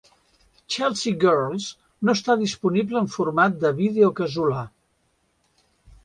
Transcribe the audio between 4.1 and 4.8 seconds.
casolà.